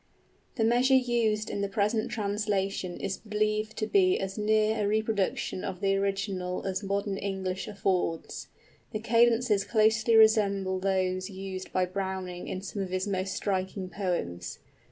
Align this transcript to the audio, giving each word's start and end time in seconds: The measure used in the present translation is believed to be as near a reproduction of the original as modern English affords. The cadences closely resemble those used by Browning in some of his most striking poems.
The 0.55 0.63
measure 0.63 0.95
used 0.95 1.47
in 1.47 1.61
the 1.61 1.67
present 1.69 2.09
translation 2.09 2.97
is 2.99 3.17
believed 3.19 3.77
to 3.77 3.85
be 3.85 4.19
as 4.19 4.35
near 4.35 4.83
a 4.83 4.87
reproduction 4.87 5.63
of 5.63 5.79
the 5.79 5.95
original 5.95 6.65
as 6.65 6.81
modern 6.81 7.17
English 7.19 7.67
affords. 7.67 8.47
The 8.93 8.99
cadences 8.99 9.63
closely 9.63 10.15
resemble 10.15 10.79
those 10.79 11.29
used 11.29 11.71
by 11.71 11.85
Browning 11.85 12.47
in 12.47 12.63
some 12.63 12.81
of 12.81 12.89
his 12.89 13.07
most 13.07 13.35
striking 13.35 13.89
poems. 13.89 14.57